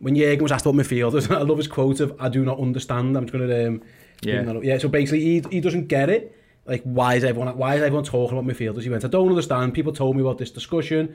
when 0.00 0.14
Jürgen 0.14 0.42
was 0.42 0.52
asked 0.52 0.66
about 0.66 0.78
midfielders, 0.78 1.30
I 1.34 1.42
love 1.42 1.58
his 1.58 1.68
quote 1.68 2.00
of, 2.00 2.14
I 2.20 2.28
do 2.28 2.44
not 2.44 2.58
understand, 2.58 3.16
I'm 3.16 3.24
just 3.24 3.32
going 3.32 3.48
to... 3.48 3.68
Um, 3.68 3.82
yeah. 4.22 4.60
yeah, 4.62 4.78
so 4.78 4.88
basically 4.88 5.20
he, 5.20 5.44
he 5.50 5.60
doesn't 5.60 5.88
get 5.88 6.08
it. 6.08 6.34
Like, 6.64 6.82
why 6.82 7.14
is 7.14 7.24
everyone 7.24 7.56
why 7.56 7.76
is 7.76 7.82
everyone 7.82 8.04
talking 8.04 8.36
about 8.36 8.50
midfielders? 8.50 8.82
He 8.82 8.88
went, 8.88 9.04
I 9.04 9.08
don't 9.08 9.28
understand. 9.28 9.74
People 9.74 9.92
told 9.92 10.16
me 10.16 10.22
about 10.22 10.38
this 10.38 10.50
discussion, 10.50 11.14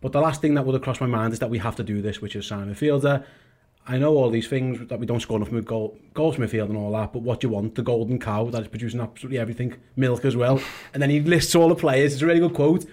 but 0.00 0.12
the 0.12 0.20
last 0.20 0.40
thing 0.40 0.54
that 0.54 0.64
would 0.64 0.74
have 0.74 0.82
crossed 0.82 1.00
my 1.00 1.06
mind 1.06 1.32
is 1.32 1.38
that 1.40 1.50
we 1.50 1.58
have 1.58 1.76
to 1.76 1.82
do 1.82 2.02
this, 2.02 2.20
which 2.20 2.36
is 2.36 2.46
sign 2.46 2.68
a 2.68 2.72
midfielder. 2.72 3.24
I 3.88 3.98
know 3.98 4.14
all 4.14 4.30
these 4.30 4.46
things 4.46 4.86
that 4.88 5.00
we 5.00 5.06
don't 5.06 5.18
score 5.18 5.38
enough 5.38 5.50
mid 5.50 5.66
goal, 5.66 5.98
goals 6.14 6.36
from 6.36 6.44
midfield 6.44 6.68
and 6.68 6.76
all 6.76 6.92
that, 6.92 7.12
but 7.12 7.22
what 7.22 7.40
do 7.40 7.48
you 7.48 7.52
want? 7.52 7.74
The 7.74 7.82
golden 7.82 8.20
cow 8.20 8.44
that 8.50 8.62
is 8.62 8.68
producing 8.68 9.00
absolutely 9.00 9.38
everything, 9.38 9.74
milk 9.96 10.24
as 10.24 10.36
well. 10.36 10.60
And 10.94 11.02
then 11.02 11.10
he 11.10 11.20
lists 11.20 11.54
all 11.56 11.68
the 11.68 11.74
players. 11.74 12.12
It's 12.12 12.22
a 12.22 12.26
really 12.26 12.38
good 12.40 12.54
quote. 12.54 12.84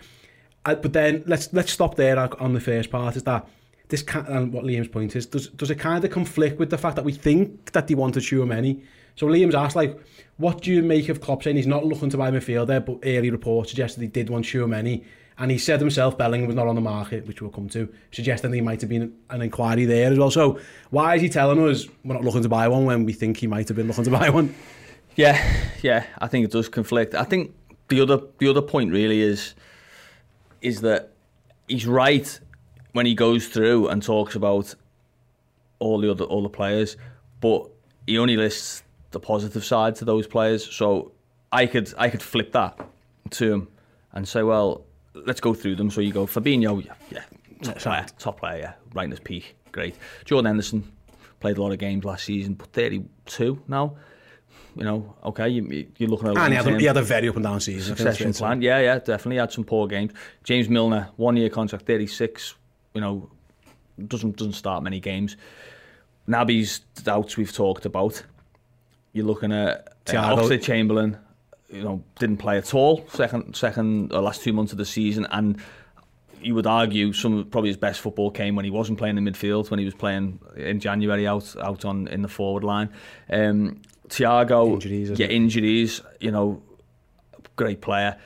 I, 0.66 0.76
but 0.76 0.94
then 0.94 1.24
let's 1.28 1.54
let's 1.54 1.72
stop 1.72 1.96
there 1.96 2.18
on 2.42 2.54
the 2.54 2.60
first 2.60 2.90
part. 2.90 3.16
Is 3.16 3.24
that 3.24 3.48
this 3.90 4.02
can 4.04 4.26
and 4.28 4.38
um, 4.38 4.52
what 4.52 4.64
Liam's 4.64 4.88
point 4.88 5.16
is? 5.16 5.26
Does 5.26 5.50
does 5.50 5.70
it 5.70 5.76
kind 5.76 6.04
of 6.04 6.12
conflict 6.12 6.60
with 6.60 6.70
the 6.70 6.78
fact 6.78 6.96
that 6.96 7.06
we 7.06 7.12
think 7.12 7.72
that 7.74 7.88
they 7.88 7.96
wanted 7.96 8.24
Tchouaméni? 8.24 8.82
So 9.16 9.28
Liam's 9.28 9.56
asked 9.56 9.76
like, 9.76 10.00
what 10.38 10.62
do 10.62 10.72
you 10.72 10.82
make 10.82 11.10
of 11.10 11.20
Klopp 11.20 11.44
saying 11.44 11.58
he's 11.58 11.68
not 11.68 11.84
looking 11.84 12.10
to 12.12 12.18
buy 12.18 12.32
midfielder, 12.32 12.86
but 12.86 13.00
early 13.04 13.30
reports 13.30 13.70
suggested 13.70 14.02
he 14.02 14.08
did 14.08 14.30
want 14.30 14.46
Tchouaméni, 14.46 15.04
and 15.40 15.52
he 15.52 15.58
said 15.58 15.80
himself 15.80 16.18
Bellingham 16.18 16.48
was 16.48 16.56
not 16.56 16.68
on 16.68 16.76
the 16.76 16.82
market, 16.82 17.28
which 17.28 17.42
we'll 17.42 17.52
come 17.52 17.68
to, 17.70 17.94
suggesting 18.12 18.52
there 18.52 18.64
might 18.64 18.80
have 18.80 18.90
been 18.90 19.14
an 19.30 19.42
inquiry 19.42 19.86
there 19.86 20.12
as 20.12 20.18
well. 20.18 20.32
So 20.32 20.60
why 20.92 21.16
is 21.16 21.22
he 21.22 21.30
telling 21.30 21.60
us 21.68 21.88
we're 22.06 22.14
not 22.14 22.24
looking 22.24 22.44
to 22.44 22.50
buy 22.50 22.68
one 22.68 22.86
when 22.86 23.06
we 23.06 23.14
think 23.14 23.38
he 23.38 23.48
might 23.48 23.68
have 23.68 23.76
been 23.76 23.88
looking 23.88 24.06
to 24.06 24.12
buy 24.12 24.30
one? 24.30 24.56
Yeah, 25.16 25.44
yeah, 25.82 26.06
I 26.20 26.28
think 26.28 26.46
it 26.46 26.52
does 26.52 26.70
conflict. 26.70 27.16
I 27.16 27.24
think 27.24 27.54
the 27.90 28.02
other 28.02 28.22
the 28.38 28.48
other 28.48 28.62
point 28.62 28.92
really 28.92 29.22
is 29.22 29.56
is 30.62 30.82
that 30.82 31.12
he's 31.68 31.88
right 31.88 32.40
when 33.00 33.06
he 33.06 33.16
goes 33.16 33.48
through 33.48 33.88
and 33.88 34.04
talks 34.04 34.36
about 34.36 34.76
all 35.80 36.02
the 36.02 36.12
other 36.12 36.26
all 36.26 36.44
the 36.44 36.50
players, 36.50 36.98
but 37.40 37.66
he 38.06 38.18
only 38.18 38.36
lists 38.36 38.84
the 39.12 39.22
positive 39.22 39.64
side 39.64 39.96
to 39.96 40.04
those 40.04 40.28
players. 40.28 40.70
So 40.70 41.14
I 41.50 41.66
could 41.66 41.94
I 41.98 42.10
could 42.10 42.22
flip 42.22 42.52
that 42.52 42.78
to 43.30 43.54
him 43.54 43.68
and 44.12 44.28
say, 44.28 44.44
well, 44.44 44.84
let's 45.14 45.40
go 45.40 45.54
through 45.54 45.78
them. 45.78 45.90
So 45.90 46.02
you 46.02 46.12
go 46.12 46.26
Fabinho, 46.26 46.86
yeah, 46.86 46.94
yeah 47.10 47.24
top 47.62 47.78
player, 47.78 48.06
top 48.18 48.40
player, 48.42 48.58
yeah, 48.58 48.74
right 48.94 49.06
in 49.06 49.12
his 49.12 49.22
peak, 49.22 49.56
great. 49.72 49.96
Jordan 50.26 50.48
Henderson 50.48 50.84
played 51.40 51.58
a 51.58 51.62
lot 51.62 51.72
of 51.72 51.80
games 51.80 52.04
last 52.04 52.26
season, 52.26 52.56
but 52.56 52.68
32 52.74 53.64
now. 53.70 53.96
You 54.76 54.84
know, 54.84 55.16
okay, 55.24 55.48
you, 55.48 55.88
you're 55.98 56.10
looking 56.10 56.28
at 56.28 56.38
And 56.38 56.52
he 56.52 56.58
had, 56.58 56.68
a, 56.68 56.80
he 56.80 56.86
had 56.86 56.98
a 56.98 57.02
very 57.02 57.30
up 57.30 57.36
and 57.36 57.46
down 57.46 57.62
season. 57.62 57.94
I 57.94 57.96
think 57.96 58.06
that's 58.06 58.18
succession 58.18 58.26
fair 58.26 58.32
to 58.32 58.38
say. 58.38 58.44
plan. 58.44 58.62
Yeah, 58.62 58.80
yeah, 58.80 59.00
definitely 59.00 59.38
had 59.38 59.54
some 59.54 59.64
poor 59.64 59.88
games. 59.88 60.12
James 60.44 60.68
Milner, 60.68 61.08
one 61.16 61.38
year 61.38 61.50
contract, 61.50 61.86
36. 61.86 62.56
You 62.94 63.02
know, 63.02 63.30
doesn't 64.08 64.38
doesn't 64.38 64.54
start 64.54 64.84
many 64.84 65.00
games. 65.00 65.38
Naby's 66.28 66.80
doubts 67.04 67.38
we've 67.38 67.52
talked 67.52 67.86
about. 67.86 68.24
You're 69.14 69.26
looking 69.26 69.52
at 69.52 69.68
uh, 70.08 70.12
Thiago. 70.12 70.38
Oxlade 70.38 70.64
Chamberlain. 70.64 71.18
You 71.70 71.84
know, 71.84 72.04
didn't 72.18 72.38
play 72.38 72.58
at 72.58 72.74
all. 72.74 73.06
Second, 73.10 73.56
second, 73.56 74.12
or 74.12 74.22
last 74.22 74.42
two 74.42 74.54
months 74.54 74.72
of 74.72 74.80
the 74.80 74.86
season, 74.86 75.28
and 75.30 75.60
you 76.42 76.56
would 76.56 76.66
argue 76.66 77.14
some 77.14 77.46
probably 77.46 77.70
his 77.70 77.78
best 77.78 78.02
football 78.02 78.32
came 78.32 78.56
when 78.56 78.66
he 78.66 78.72
wasn't 78.72 78.98
playing 78.98 79.18
in 79.18 79.26
midfield, 79.26 79.70
when 79.70 79.80
he 79.80 79.86
was 79.86 79.94
playing 79.94 80.40
in 80.56 80.80
January 80.80 81.28
out 81.28 81.56
out 81.58 81.86
on 81.86 82.08
in 82.08 82.22
the 82.22 82.28
forward 82.28 82.64
line. 82.64 82.90
Um, 83.30 83.82
Thiago, 84.08 84.74
Injuries, 84.74 85.20
yeah, 85.20 85.28
injuries. 85.28 86.02
You 86.20 86.32
know, 86.32 86.64
great 87.56 87.82
player, 87.82 88.18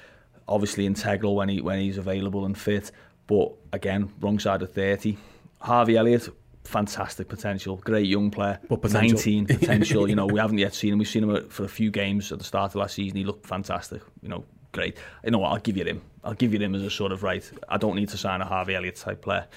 obviously 0.48 0.86
integral 0.86 1.36
when 1.36 1.50
he 1.50 1.62
when 1.62 1.80
he's 1.80 1.98
available 1.98 2.46
and 2.46 2.58
fit. 2.58 2.92
But 3.28 3.54
again, 3.74 4.14
wrong 4.22 4.40
side 4.40 4.62
of 4.62 4.72
30. 4.72 5.18
Harvey 5.60 5.98
Elliott, 5.98 6.30
fantastic 6.64 7.28
potential, 7.28 7.78
great 7.78 8.08
young 8.08 8.32
player, 8.32 8.60
but 8.70 8.82
potential. 8.82 9.18
19 9.18 9.46
potential. 9.60 10.08
you 10.08 10.16
know, 10.16 10.26
we 10.26 10.40
haven't 10.40 10.60
yet 10.60 10.74
seen 10.74 10.94
him. 10.94 11.00
We've 11.00 11.08
seen 11.08 11.30
him 11.30 11.50
for 11.50 11.66
a 11.66 11.70
few 11.70 11.92
games 11.92 12.32
at 12.32 12.38
the 12.38 12.46
start 12.46 12.72
of 12.72 12.76
last 12.76 12.96
season. 12.96 13.18
He 13.18 13.26
looked 13.26 13.46
fantastic. 13.46 14.02
You 14.22 14.30
know, 14.30 14.46
great. 14.72 14.98
You 15.26 15.32
know 15.32 15.40
what? 15.40 15.50
I'll 15.50 15.60
give 15.60 15.76
you 15.76 15.84
him. 15.84 16.02
I'll 16.24 16.34
give 16.34 16.54
you 16.54 16.60
him 16.60 16.76
as 16.76 16.84
a 16.84 16.90
sort 16.90 17.12
of 17.12 17.24
right. 17.24 17.50
I 17.68 17.78
don't 17.78 17.96
need 17.96 18.10
to 18.10 18.18
sign 18.18 18.42
a 18.42 18.46
Harvey 18.46 18.76
Elliott 18.76 18.96
type 18.96 19.22
player. 19.22 19.48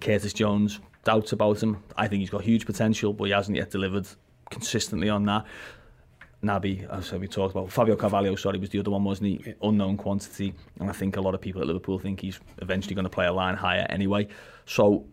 Curtis 0.00 0.32
Jones, 0.32 0.80
doubts 1.04 1.32
about 1.32 1.62
him. 1.62 1.82
I 1.96 2.08
think 2.08 2.20
he's 2.20 2.30
got 2.30 2.42
huge 2.42 2.66
potential, 2.66 3.12
but 3.12 3.24
he 3.24 3.32
hasn't 3.32 3.56
yet 3.56 3.70
delivered 3.70 4.06
consistently 4.50 5.08
on 5.08 5.24
that. 5.24 5.44
Naby, 6.44 6.88
as 6.90 7.12
we 7.12 7.26
talked 7.26 7.54
about, 7.54 7.72
Fabio 7.72 7.96
Carvalho, 7.96 8.36
sorry, 8.36 8.58
was 8.58 8.68
the 8.68 8.78
other 8.78 8.90
one, 8.90 9.04
wasn't 9.04 9.44
he? 9.44 9.54
Unknown 9.62 9.96
quantity. 9.96 10.54
And 10.78 10.88
I 10.88 10.92
think 10.92 11.16
a 11.16 11.20
lot 11.20 11.34
of 11.34 11.40
people 11.40 11.60
at 11.60 11.66
Liverpool 11.66 11.98
think 11.98 12.20
he's 12.20 12.38
eventually 12.58 12.94
going 12.94 13.04
to 13.04 13.10
play 13.10 13.26
a 13.26 13.32
line 13.32 13.56
higher 13.56 13.86
anyway. 13.88 14.28
So 14.66 15.06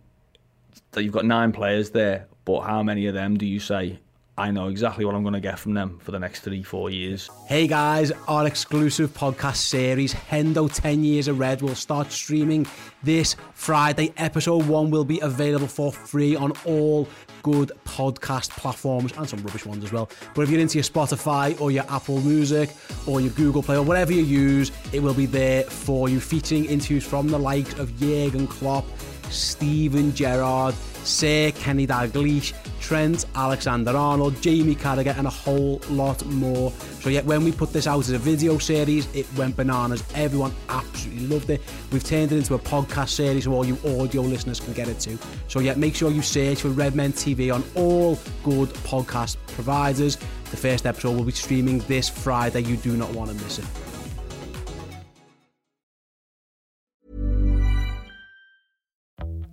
you've 0.95 1.13
got 1.13 1.25
nine 1.25 1.51
players 1.51 1.89
there, 1.91 2.27
but 2.45 2.61
how 2.61 2.83
many 2.83 3.07
of 3.07 3.13
them 3.13 3.37
do 3.37 3.45
you 3.45 3.59
say 3.59 3.99
I 4.35 4.49
know 4.49 4.67
exactly 4.69 5.05
what 5.05 5.13
I'm 5.13 5.21
going 5.21 5.35
to 5.35 5.39
get 5.39 5.59
from 5.59 5.75
them 5.75 5.99
for 5.99 6.09
the 6.09 6.17
next 6.17 6.39
three, 6.39 6.63
four 6.63 6.89
years? 6.89 7.29
Hey 7.45 7.67
guys, 7.67 8.11
our 8.27 8.47
exclusive 8.47 9.13
podcast 9.13 9.57
series, 9.57 10.11
Hendo 10.11 10.73
10 10.73 11.03
Years 11.03 11.27
of 11.27 11.37
Red, 11.37 11.61
will 11.61 11.75
start 11.75 12.11
streaming 12.11 12.65
this 13.03 13.35
Friday. 13.53 14.11
Episode 14.17 14.67
1 14.67 14.89
will 14.89 15.05
be 15.05 15.19
available 15.19 15.67
for 15.67 15.91
free 15.91 16.35
on 16.35 16.51
all 16.65 17.07
good 17.43 17.71
podcast 17.85 18.49
platforms 18.51 19.13
and 19.17 19.29
some 19.29 19.43
rubbish 19.43 19.67
ones 19.67 19.83
as 19.83 19.91
well. 19.91 20.09
But 20.33 20.41
if 20.41 20.49
you're 20.49 20.61
into 20.61 20.79
your 20.79 20.83
Spotify 20.83 21.59
or 21.61 21.69
your 21.69 21.85
Apple 21.87 22.19
Music 22.21 22.71
or 23.05 23.21
your 23.21 23.33
Google 23.33 23.61
Play 23.61 23.75
or 23.75 23.83
whatever 23.83 24.13
you 24.13 24.23
use, 24.23 24.71
it 24.91 25.03
will 25.03 25.13
be 25.13 25.27
there 25.27 25.61
for 25.63 26.09
you, 26.09 26.19
featuring 26.19 26.65
interviews 26.65 27.05
from 27.05 27.27
the 27.27 27.37
likes 27.37 27.77
of 27.77 27.95
Jurgen 27.99 28.47
Klopp, 28.47 28.85
Steven 29.33 30.13
Gerrard, 30.13 30.75
Sir 31.03 31.51
Kenny 31.51 31.85
Dalglish, 31.85 32.53
Trent 32.79 33.25
Alexander-Arnold, 33.35 34.41
Jamie 34.41 34.75
Carragher, 34.75 35.17
and 35.17 35.27
a 35.27 35.29
whole 35.29 35.81
lot 35.89 36.25
more. 36.25 36.71
So 36.99 37.09
yeah, 37.09 37.21
when 37.21 37.43
we 37.43 37.51
put 37.51 37.73
this 37.73 37.87
out 37.87 37.99
as 37.99 38.11
a 38.11 38.17
video 38.17 38.57
series, 38.57 39.13
it 39.15 39.25
went 39.35 39.55
bananas. 39.55 40.03
Everyone 40.15 40.53
absolutely 40.69 41.27
loved 41.27 41.49
it. 41.49 41.61
We've 41.91 42.03
turned 42.03 42.31
it 42.31 42.37
into 42.37 42.55
a 42.55 42.59
podcast 42.59 43.09
series 43.09 43.45
so 43.45 43.53
all 43.53 43.65
you 43.65 43.77
audio 43.85 44.21
listeners 44.21 44.59
can 44.59 44.73
get 44.73 44.87
it 44.87 44.99
too. 44.99 45.17
So 45.47 45.59
yeah, 45.59 45.75
make 45.75 45.95
sure 45.95 46.11
you 46.11 46.21
search 46.21 46.61
for 46.61 46.69
Red 46.69 46.95
Men 46.95 47.13
TV 47.13 47.53
on 47.53 47.63
all 47.75 48.17
good 48.43 48.69
podcast 48.69 49.37
providers. 49.47 50.17
The 50.51 50.57
first 50.57 50.85
episode 50.85 51.17
will 51.17 51.25
be 51.25 51.31
streaming 51.31 51.79
this 51.79 52.09
Friday. 52.09 52.61
You 52.61 52.77
do 52.77 52.95
not 52.95 53.11
want 53.13 53.29
to 53.29 53.43
miss 53.43 53.59
it. 53.59 53.65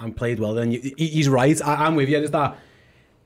and 0.00 0.16
played 0.16 0.40
well, 0.40 0.54
then 0.54 0.72
you, 0.72 0.94
he's 0.96 1.28
right. 1.28 1.60
I, 1.62 1.86
I'm 1.86 1.94
with 1.94 2.08
you. 2.08 2.18
Is 2.18 2.30
that 2.30 2.56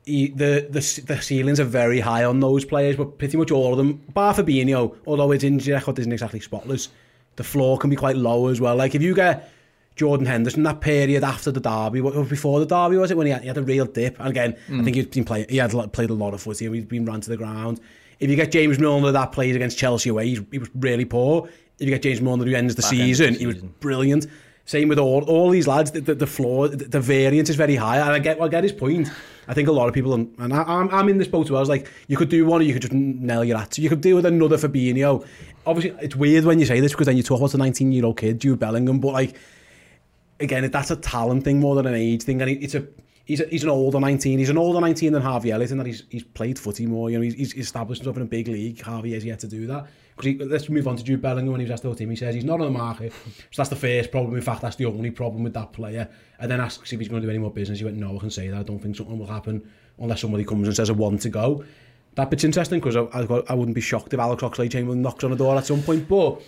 he, 0.05 0.27
the, 0.27 0.67
the 0.69 1.03
the 1.07 1.21
ceilings 1.21 1.59
are 1.59 1.65
very 1.65 1.99
high 1.99 2.23
on 2.23 2.39
those 2.39 2.65
players, 2.65 2.95
but 2.95 3.17
pretty 3.17 3.37
much 3.37 3.51
all 3.51 3.71
of 3.71 3.77
them, 3.77 4.03
bar 4.13 4.33
Fabinho, 4.33 4.95
although 5.07 5.31
his 5.31 5.43
injury 5.43 5.73
record 5.73 5.97
isn't 5.99 6.11
exactly 6.11 6.39
spotless, 6.39 6.89
the 7.35 7.43
floor 7.43 7.77
can 7.77 7.89
be 7.89 7.95
quite 7.95 8.15
low 8.15 8.47
as 8.47 8.61
well. 8.61 8.75
Like 8.75 8.95
if 8.95 9.01
you 9.01 9.15
get 9.15 9.51
Jordan 9.95 10.25
Henderson 10.25 10.63
that 10.63 10.81
period 10.81 11.23
after 11.23 11.51
the 11.51 11.59
derby, 11.59 12.01
what 12.01 12.13
before 12.29 12.59
the 12.59 12.65
derby 12.65 12.97
was 12.97 13.11
it 13.11 13.17
when 13.17 13.27
he 13.27 13.33
had, 13.33 13.41
he 13.41 13.47
had 13.47 13.57
a 13.57 13.63
real 13.63 13.85
dip? 13.85 14.19
And 14.19 14.29
again, 14.29 14.55
mm. 14.67 14.81
I 14.81 14.83
think 14.83 14.95
he's 14.95 15.07
been 15.07 15.25
playing. 15.25 15.47
He 15.49 15.57
had 15.57 15.71
played 15.93 16.09
a 16.09 16.13
lot 16.13 16.33
of 16.33 16.41
footy. 16.41 16.69
He's 16.69 16.85
been 16.85 17.05
run 17.05 17.21
to 17.21 17.29
the 17.29 17.37
ground. 17.37 17.79
If 18.19 18.29
you 18.29 18.35
get 18.35 18.51
James 18.51 18.79
Milner 18.79 19.11
that 19.11 19.31
plays 19.31 19.55
against 19.55 19.77
Chelsea 19.77 20.09
away, 20.09 20.27
he's, 20.27 20.41
he 20.51 20.59
was 20.59 20.69
really 20.75 21.05
poor. 21.05 21.49
If 21.79 21.87
you 21.87 21.89
get 21.89 22.01
James 22.01 22.21
Milner 22.21 22.45
who 22.45 22.53
ends 22.53 22.75
the, 22.75 22.81
season, 22.81 23.33
the 23.33 23.33
season, 23.33 23.39
he 23.39 23.47
was 23.47 23.57
brilliant. 23.57 24.27
Same 24.65 24.87
with 24.87 24.97
all 24.97 25.23
all 25.25 25.51
these 25.51 25.67
lads. 25.67 25.91
The, 25.91 26.01
the, 26.01 26.15
the 26.15 26.27
floor, 26.27 26.67
the, 26.67 26.85
the 26.85 26.99
variance 26.99 27.49
is 27.49 27.55
very 27.55 27.75
high, 27.75 27.97
and 27.97 28.09
I 28.09 28.19
get 28.19 28.41
I 28.41 28.47
get 28.47 28.63
his 28.63 28.71
point. 28.73 29.11
I 29.47 29.53
think 29.53 29.67
a 29.67 29.71
lot 29.71 29.87
of 29.87 29.93
people, 29.93 30.13
and 30.13 30.53
I, 30.53 30.63
I'm 30.63 30.89
I'm 30.89 31.07
in 31.07 31.19
this 31.19 31.27
boat 31.27 31.45
as 31.45 31.51
well. 31.51 31.65
Like 31.65 31.87
you 32.07 32.17
could 32.17 32.29
do 32.29 32.45
one, 32.45 32.61
or 32.61 32.63
you 32.63 32.73
could 32.73 32.81
just 32.81 32.93
nail 32.93 33.43
your 33.43 33.57
at. 33.57 33.77
You 33.77 33.89
could 33.89 34.01
do 34.01 34.15
with 34.15 34.25
another 34.25 34.57
Fabinho. 34.57 35.25
Obviously, 35.67 35.95
it's 36.03 36.15
weird 36.15 36.45
when 36.45 36.59
you 36.59 36.65
say 36.65 36.79
this 36.79 36.93
because 36.93 37.05
then 37.05 37.15
you 37.15 37.23
talk 37.23 37.39
about 37.39 37.53
a 37.53 37.57
19 37.57 37.91
year 37.91 38.05
old 38.05 38.17
kid, 38.17 38.41
Jude 38.41 38.59
Bellingham, 38.59 38.99
but 38.99 39.13
like 39.13 39.37
again, 40.39 40.69
that's 40.71 40.91
a 40.91 40.95
talent 40.95 41.43
thing 41.43 41.59
more 41.59 41.75
than 41.75 41.85
an 41.85 41.93
age 41.93 42.23
thing, 42.23 42.41
and 42.41 42.49
it's 42.49 42.75
a 42.75 42.87
he's, 43.25 43.41
a, 43.41 43.45
he's 43.47 43.63
an 43.63 43.69
older 43.69 43.99
19. 43.99 44.39
He's 44.39 44.49
an 44.49 44.57
older 44.57 44.79
19 44.79 45.13
than 45.13 45.21
Harvey 45.21 45.51
Elliott 45.51 45.71
in 45.71 45.77
that 45.77 45.87
he's, 45.87 46.03
he's 46.09 46.23
played 46.23 46.57
footy 46.57 46.85
more. 46.85 47.09
You 47.09 47.17
know, 47.17 47.23
he's, 47.23 47.33
he's 47.33 47.53
established 47.55 48.01
himself 48.01 48.17
in 48.17 48.23
a 48.23 48.27
big 48.27 48.47
league. 48.47 48.81
Harvey 48.81 49.13
has 49.13 49.25
yet 49.25 49.39
to 49.39 49.47
do 49.47 49.67
that. 49.67 49.87
Because 50.15 50.47
let's 50.47 50.69
move 50.69 50.87
on 50.87 50.95
to 50.95 51.03
Jude 51.03 51.21
Bellingham 51.21 51.51
when 51.51 51.59
he 51.59 51.65
was 51.65 51.71
asked 51.71 51.83
the 51.83 51.93
team. 51.93 52.09
He 52.09 52.15
says 52.15 52.33
he's 52.33 52.45
not 52.45 52.61
on 52.61 52.67
the 52.67 52.79
market. 52.79 53.11
So 53.51 53.61
that's 53.61 53.69
the 53.69 53.75
first 53.75 54.11
problem. 54.11 54.35
In 54.35 54.41
fact, 54.41 54.61
that's 54.61 54.77
the 54.77 54.85
only 54.85 55.11
problem 55.11 55.43
with 55.43 55.53
that 55.55 55.73
player. 55.73 56.09
And 56.39 56.49
then 56.49 56.61
asks 56.61 56.93
if 56.93 56.99
he's 56.99 57.09
going 57.09 57.21
to 57.21 57.27
do 57.27 57.29
any 57.29 57.39
more 57.39 57.51
business. 57.51 57.79
He 57.79 57.85
went, 57.85 57.97
no, 57.97 58.15
I 58.15 58.19
can 58.19 58.31
say 58.31 58.47
that. 58.47 58.59
I 58.59 58.63
don't 58.63 58.79
think 58.79 58.95
something 58.95 59.19
will 59.19 59.25
happen 59.25 59.69
unless 59.99 60.21
somebody 60.21 60.45
comes 60.45 60.67
and 60.67 60.75
says 60.75 60.89
I 60.89 60.93
want 60.93 61.21
to 61.23 61.29
go. 61.29 61.65
That 62.15 62.29
bit's 62.29 62.45
interesting 62.45 62.79
because 62.79 62.95
I, 62.95 63.01
I, 63.01 63.43
I 63.49 63.53
wouldn't 63.53 63.75
be 63.75 63.81
shocked 63.81 64.13
if 64.13 64.19
Alex 64.19 64.41
Oxlade-Chamberlain 64.41 65.01
knocks 65.01 65.25
on 65.25 65.31
the 65.31 65.37
door 65.37 65.57
at 65.57 65.65
some 65.65 65.81
point. 65.81 66.07
But 66.07 66.41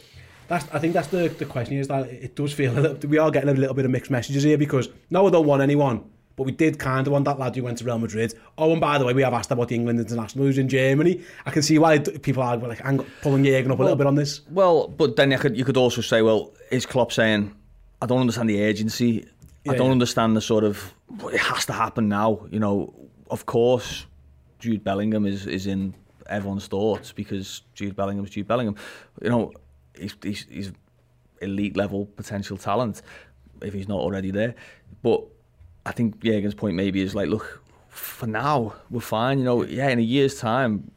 that's 0.47 0.65
I 0.73 0.79
think 0.79 0.93
that's 0.93 1.09
the 1.09 1.27
the 1.27 1.45
question 1.45 1.77
is 1.77 1.89
that 1.89 2.07
it 2.07 2.35
does 2.35 2.53
feel 2.53 2.73
that 2.75 3.03
we 3.03 3.17
are 3.17 3.29
getting 3.29 3.49
a 3.49 3.53
little 3.53 3.75
bit 3.75 3.83
of 3.83 3.91
mixed 3.91 4.09
messages 4.09 4.43
here 4.43 4.57
because 4.57 4.87
no 5.09 5.27
I 5.27 5.29
don't 5.29 5.45
want 5.45 5.61
anyone 5.61 6.09
But 6.37 6.43
we 6.43 6.51
did 6.51 6.77
kind 6.77 7.07
of 7.07 7.13
want 7.13 7.25
that 7.25 7.39
lad 7.39 7.55
who 7.55 7.63
went 7.63 7.79
to 7.79 7.83
Real 7.83 7.97
Madrid. 7.97 8.35
Oh, 8.59 8.71
and 8.71 8.79
by 8.79 8.99
the 8.99 9.05
way, 9.05 9.13
we 9.13 9.23
have 9.23 9.33
asked 9.33 9.51
about 9.51 9.69
the 9.69 9.75
England 9.75 9.99
international 9.99 10.45
who's 10.45 10.59
in 10.59 10.69
Germany. 10.69 11.21
I 11.47 11.49
can 11.49 11.63
see 11.63 11.79
why 11.79 11.97
people 11.97 12.43
are 12.43 12.55
like 12.57 12.79
pulling 13.23 13.43
Jurgen 13.43 13.71
up 13.71 13.79
well, 13.79 13.87
a 13.87 13.89
little 13.89 13.97
bit 13.97 14.05
on 14.05 14.13
this. 14.13 14.41
Well, 14.51 14.87
but 14.87 15.15
then 15.15 15.31
you 15.31 15.39
could 15.39 15.57
you 15.57 15.65
could 15.65 15.77
also 15.77 16.01
say, 16.01 16.21
well, 16.21 16.53
is 16.69 16.85
Klopp 16.85 17.11
saying, 17.11 17.55
I 18.03 18.05
don't 18.05 18.21
understand 18.21 18.51
the 18.51 18.63
urgency. 18.63 19.25
Yeah, 19.65 19.71
I 19.71 19.75
don't 19.77 19.87
yeah. 19.87 19.93
understand 19.93 20.37
the 20.37 20.41
sort 20.41 20.63
of 20.63 20.93
it 21.33 21.39
has 21.39 21.65
to 21.65 21.73
happen 21.73 22.07
now. 22.07 22.45
You 22.51 22.59
know, 22.59 22.93
of 23.31 23.47
course, 23.47 24.05
Jude 24.59 24.83
Bellingham 24.83 25.25
is 25.25 25.47
is 25.47 25.65
in 25.65 25.95
everyone's 26.29 26.67
thoughts 26.67 27.13
because 27.13 27.63
Jude 27.73 27.95
Bellingham's 27.95 28.29
Jude 28.29 28.47
Bellingham. 28.47 28.75
You 29.23 29.29
know, 29.31 29.53
he's 29.97 30.15
he's, 30.21 30.45
he's 30.47 30.71
elite 31.41 31.75
level 31.75 32.05
potential 32.05 32.57
talent 32.57 33.01
if 33.63 33.73
he's 33.73 33.87
not 33.87 33.99
already 33.99 34.29
there, 34.29 34.53
but 35.01 35.23
I 35.87 35.91
think 35.93 36.19
Jurgen's 36.19 36.53
point 36.53 36.75
maybe 36.75 37.01
is 37.01 37.15
like, 37.15 37.29
look, 37.29 37.63
for 37.87 38.27
now 38.27 38.75
we're 38.89 38.99
fine. 38.99 39.39
You 39.39 39.45
know, 39.45 39.63
yeah, 39.63 39.87
in 39.87 39.99
a 39.99 40.03
year's 40.03 40.37
time, 40.37 40.91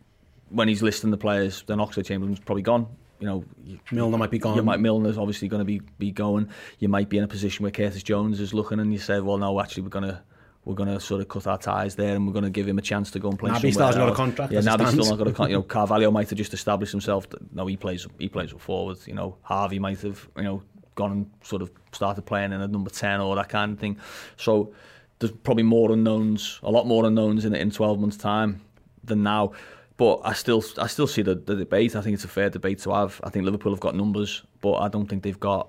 when 0.49 0.67
he's 0.67 0.83
listing 0.83 1.13
the 1.13 1.17
players, 1.17 1.63
then 1.67 1.79
Oxlade-Chamberlain's 1.79 2.41
probably 2.41 2.63
gone. 2.63 2.89
You 3.21 3.27
know, 3.27 3.45
Milner 3.93 4.19
might 4.19 4.31
be 4.31 4.39
gone. 4.39 4.57
You 4.57 4.63
might 4.63 4.81
Milner's 4.81 5.17
obviously 5.17 5.47
going 5.47 5.61
to 5.61 5.65
be 5.65 5.81
be 5.99 6.11
going. 6.11 6.49
You 6.79 6.89
might 6.89 7.09
be 7.09 7.19
in 7.19 7.25
a 7.25 7.29
position 7.29 7.63
where 7.63 7.71
Curtis 7.71 8.03
Jones 8.03 8.41
is 8.41 8.53
looking, 8.53 8.81
and 8.81 8.93
you 8.93 8.99
say, 8.99 9.21
well, 9.21 9.37
no, 9.37 9.61
actually, 9.61 9.83
we're 9.85 9.91
going 9.91 10.09
to 10.09 10.23
we're 10.65 10.75
going 10.75 10.89
to 10.89 11.01
sort 11.01 11.21
of 11.21 11.29
cut 11.29 11.47
our 11.47 11.59
ties 11.59 11.95
there, 11.95 12.17
and 12.17 12.27
we're 12.27 12.33
going 12.33 12.45
to 12.45 12.51
give 12.51 12.67
him 12.67 12.79
a 12.79 12.83
chance 12.83 13.11
to 13.13 13.19
go 13.19 13.29
and 13.29 13.39
play. 13.39 13.51
Naby 13.51 13.73
still 13.73 13.87
has 13.87 13.97
got 13.97 14.09
a 14.09 14.15
contract. 14.15 14.53
Yeah, 14.53 14.61
Naby's 14.61 14.91
still 14.91 15.05
not 15.05 15.19
got 15.19 15.29
a 15.29 15.33
contract. 15.33 15.51
You 15.51 15.57
know, 15.59 15.63
Carvalho 15.75 16.11
might 16.11 16.29
have 16.31 16.39
just 16.39 16.55
established 16.55 16.93
himself. 16.93 17.27
No, 17.53 17.67
he 17.67 17.77
plays 17.77 18.06
he 18.19 18.29
plays 18.29 18.53
forward. 18.53 18.99
You 19.06 19.15
know, 19.15 19.37
Harvey 19.43 19.79
might 19.79 20.01
have 20.01 20.29
you 20.37 20.43
know 20.43 20.63
gone 21.01 21.13
and 21.13 21.31
sort 21.43 21.63
of 21.63 21.71
started 21.93 22.23
playing 22.23 22.53
in 22.53 22.61
a 22.61 22.69
number 22.69 22.91
ten 22.91 23.21
or 23.21 23.35
that 23.37 23.49
kind 23.49 23.73
of 23.73 23.79
thing. 23.79 23.99
So 24.37 24.73
there's 25.19 25.33
probably 25.33 25.65
more 25.65 25.93
unknowns, 25.93 26.61
a 26.63 26.71
lot 26.71 26.87
more 26.87 27.07
unknowns 27.07 27.45
in 27.45 27.55
in 27.55 27.71
12 27.71 28.01
months' 28.01 28.17
time 28.17 28.61
than 29.05 29.23
now. 29.23 29.53
But 29.97 30.21
I 30.25 30.33
still, 30.33 30.65
I 30.79 30.87
still 30.87 31.07
see 31.07 31.21
the, 31.21 31.35
the 31.35 31.57
debate. 31.57 31.95
I 31.95 32.01
think 32.01 32.15
it's 32.15 32.25
a 32.25 32.29
fair 32.29 32.49
debate 32.49 32.79
to 32.81 32.91
have. 32.93 33.21
I 33.23 33.29
think 33.29 33.45
Liverpool 33.45 33.73
have 33.73 33.81
got 33.81 33.95
numbers, 33.95 34.43
but 34.63 34.77
I 34.77 34.89
don't 34.89 35.07
think 35.07 35.23
they've 35.23 35.39
got 35.39 35.69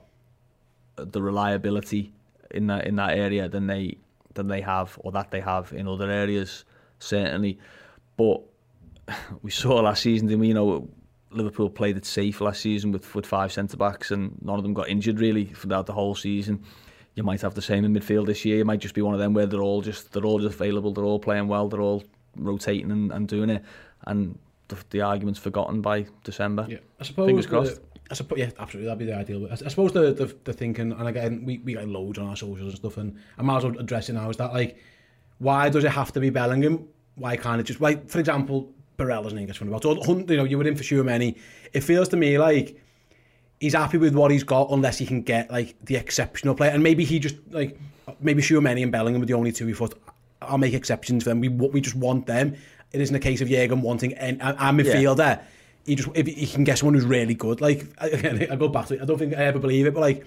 the 0.96 1.22
reliability 1.22 2.14
in 2.52 2.68
that 2.68 2.88
in 2.88 2.96
that 2.96 3.18
area 3.18 3.50
than 3.50 3.68
they 3.68 3.98
than 4.34 4.48
they 4.48 4.62
have 4.62 4.98
or 5.04 5.12
that 5.12 5.32
they 5.32 5.42
have 5.42 5.74
in 5.74 5.88
other 5.88 6.10
areas 6.10 6.64
certainly. 7.00 7.60
But 8.18 8.42
we 9.42 9.52
saw 9.52 9.76
last 9.82 10.04
season, 10.04 10.28
didn't 10.28 10.42
we? 10.42 10.48
You 10.50 10.54
know, 10.54 10.90
Liverpool 11.32 11.70
played 11.70 11.98
it 11.98 12.06
safe 12.06 12.42
last 12.42 12.62
season 12.62 12.92
with, 12.92 13.14
with 13.16 13.26
five 13.26 13.52
centre-backs 13.52 14.12
and 14.12 14.38
none 14.42 14.58
of 14.58 14.64
them 14.64 14.74
got 14.74 14.90
injured 14.90 15.20
really 15.20 15.46
throughout 15.46 15.86
the 15.86 15.94
whole 15.94 16.16
season. 16.16 16.64
You 17.16 17.24
might 17.24 17.42
have 17.42 17.56
the 17.56 17.62
same 17.62 17.84
in 17.84 17.94
midfield 17.94 18.26
this 18.26 18.46
year. 18.46 18.60
It 18.60 18.66
might 18.66 18.80
just 18.80 18.94
be 18.94 19.02
one 19.02 19.14
of 19.14 19.20
them 19.20 19.34
where 19.34 19.46
they're 19.46 19.62
all 19.62 19.82
just 19.82 20.12
they're 20.14 20.26
all 20.26 20.40
just 20.40 20.56
available, 20.56 20.94
they're 20.94 21.04
all 21.04 21.20
playing 21.20 21.48
well, 21.48 21.68
they're 21.68 21.82
all 21.82 22.04
rotating 22.38 22.92
and, 22.92 23.12
and 23.12 23.28
doing 23.28 23.50
it. 23.50 23.64
And 24.08 24.38
the, 24.70 24.78
the 24.92 25.02
argument's 25.02 25.40
forgotten 25.40 25.82
by 25.82 26.06
December. 26.24 26.66
Yeah. 26.70 26.78
I 27.00 27.04
suppose 27.04 27.28
Fingers 27.28 27.48
crossed. 27.48 27.76
The, 27.76 27.82
I 28.10 28.14
suppose, 28.14 28.40
yeah, 28.40 28.50
absolutely, 28.60 28.88
that'd 28.88 29.00
be 29.00 29.06
the 29.06 29.16
ideal. 29.16 29.48
I, 29.50 29.54
I 29.54 29.70
suppose 29.70 29.94
the, 29.94 30.14
the, 30.14 30.36
the 30.44 30.52
thinking, 30.52 30.92
and 30.92 31.08
again, 31.08 31.46
we, 31.46 31.60
we 31.60 31.76
got 31.76 31.88
loads 31.88 32.20
on 32.20 32.28
our 32.28 32.36
socials 32.36 32.74
and 32.74 32.76
stuff, 32.76 32.98
and 32.98 33.18
I 33.38 33.42
might 33.42 33.58
as 33.58 33.64
well 33.64 33.78
address 33.78 34.10
it 34.10 34.14
now, 34.14 34.30
is 34.30 34.36
that 34.38 34.52
like, 34.52 34.78
why 35.40 35.70
does 35.70 35.86
it 35.86 35.92
have 35.92 36.12
to 36.14 36.20
be 36.20 36.30
Bellingham? 36.30 36.88
Why 37.16 37.38
can't 37.38 37.62
it 37.62 37.64
just, 37.64 37.80
like, 37.80 38.10
for 38.10 38.20
example, 38.20 38.74
Barella's 39.02 39.34
an 39.34 39.40
Englishman 39.40 39.70
about, 39.70 39.86
or 39.86 39.96
you 39.96 40.38
know, 40.38 40.44
you 40.44 40.58
were 40.58 40.68
in 40.68 40.76
for 40.76 41.04
many. 41.04 41.38
It 41.74 41.82
feels 41.82 42.10
to 42.10 42.18
me 42.18 42.38
like 42.38 42.80
he's 43.60 43.74
happy 43.74 43.98
with 43.98 44.16
what 44.16 44.32
he's 44.32 44.44
got 44.44 44.70
unless 44.72 44.98
he 44.98 45.06
can 45.06 45.22
get 45.22 45.50
like 45.52 45.76
the 45.86 45.96
exceptional 45.96 46.56
player. 46.56 46.72
And 46.72 46.84
maybe 46.84 47.06
he 47.06 47.20
just 47.20 47.36
like 47.52 47.80
maybe 48.20 48.42
Tchouameni 48.42 48.84
and 48.84 48.92
Bellingham 48.92 49.22
are 49.22 49.26
the 49.26 49.34
only 49.34 49.52
two 49.52 49.66
we 49.66 49.74
thought 49.74 49.98
I'll 50.42 50.58
make 50.58 50.74
exceptions 50.74 51.24
for 51.24 51.30
them. 51.30 51.40
We 51.40 51.50
we 51.50 51.82
just 51.82 51.96
want 51.96 52.26
them. 52.26 52.56
It 52.92 53.00
isn't 53.00 53.16
a 53.16 53.20
case 53.20 53.42
of 53.42 53.48
Jurgen 53.48 53.82
wanting 53.82 54.14
and 54.16 54.42
I'm 54.42 54.78
midfielder. 54.78 55.18
Yeah. 55.18 55.42
He 55.86 55.96
just 55.96 56.10
if 56.14 56.28
he 56.28 56.46
can 56.46 56.64
get 56.64 56.78
someone 56.78 56.96
who's 56.96 57.06
really 57.06 57.36
good. 57.36 57.62
Like 57.62 57.88
again, 58.00 58.48
I 58.52 58.56
go 58.56 58.68
back 58.68 58.88
to 58.88 58.96
it. 58.96 59.02
I 59.02 59.06
don't 59.06 59.18
think 59.18 59.34
I 59.34 59.46
ever 59.46 59.60
believe 59.60 59.86
it, 59.86 59.94
but 59.94 60.02
like 60.02 60.26